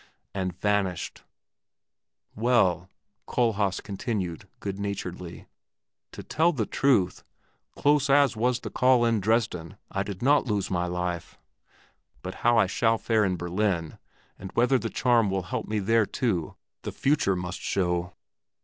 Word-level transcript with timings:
and 0.33 0.59
vanished. 0.59 1.21
Well," 2.35 2.89
Kohlhaas 3.27 3.81
continued 3.83 4.47
good 4.59 4.79
naturedly, 4.79 5.45
"to 6.11 6.23
tell 6.23 6.51
the 6.51 6.65
truth, 6.65 7.23
close 7.75 8.09
as 8.09 8.35
was 8.35 8.61
the 8.61 8.71
call 8.71 9.05
in 9.05 9.19
Dresden, 9.19 9.77
I 9.91 10.01
did 10.01 10.23
not 10.23 10.47
lose 10.47 10.71
my 10.71 10.87
life; 10.87 11.37
but 12.23 12.33
how 12.41 12.57
I 12.57 12.65
shall 12.65 12.97
fare 12.97 13.23
in 13.23 13.37
Berlin 13.37 13.99
and 14.39 14.51
whether 14.53 14.79
the 14.79 14.89
charm 14.89 15.29
will 15.29 15.43
help 15.43 15.67
me 15.67 15.79
out 15.79 15.85
there 15.85 16.07
too, 16.07 16.55
the 16.81 16.91
future 16.91 17.35
must 17.35 17.59
show." 17.59 18.13